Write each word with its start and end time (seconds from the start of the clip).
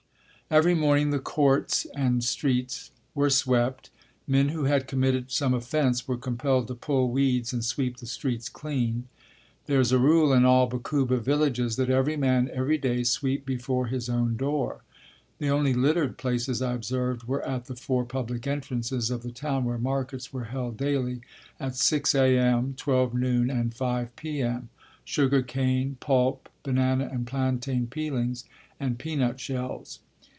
Every 0.53 0.75
morning 0.75 1.11
the 1.11 1.19
"courts" 1.19 1.87
and 1.95 2.21
streets 2.21 2.91
were 3.15 3.29
swept. 3.29 3.89
Men 4.27 4.49
who 4.49 4.65
had 4.65 4.85
committed 4.85 5.31
some 5.31 5.53
offense 5.53 6.09
were 6.09 6.17
compelled 6.17 6.67
to 6.67 6.75
pull 6.75 7.09
weeds 7.09 7.53
and 7.53 7.63
sweep 7.63 7.95
the 7.99 8.05
streets 8.05 8.49
clean. 8.49 9.07
There 9.67 9.79
is 9.79 9.93
a 9.93 9.97
rule 9.97 10.33
in 10.33 10.43
all 10.43 10.67
Bakuba 10.67 11.19
villages 11.19 11.77
that 11.77 11.89
every 11.89 12.17
man 12.17 12.49
every 12.53 12.77
day 12.77 13.03
sweep 13.03 13.45
before 13.45 13.87
his 13.87 14.09
own 14.09 14.35
door. 14.35 14.81
The 15.37 15.47
only 15.49 15.73
littered 15.73 16.17
places 16.17 16.61
I 16.61 16.73
observed 16.73 17.23
were 17.29 17.43
at 17.47 17.67
the 17.67 17.75
four 17.77 18.03
public 18.03 18.45
entrances 18.45 19.09
of 19.09 19.23
the 19.23 19.31
town 19.31 19.63
where 19.63 19.77
markets 19.77 20.33
were 20.33 20.43
held 20.51 20.75
daily 20.75 21.21
at 21.61 21.75
6 21.77 22.13
A.M., 22.13 22.73
12 22.75 23.13
noon 23.13 23.49
and 23.49 23.73
5 23.73 24.15
P.M. 24.17 24.67
sugar 25.05 25.43
cane, 25.43 25.95
pulp, 26.01 26.49
banana 26.61 27.07
and 27.09 27.25
plantain 27.25 27.87
peelings, 27.87 28.43
and 28.81 28.99
peanut 28.99 29.39
shells. 29.39 29.99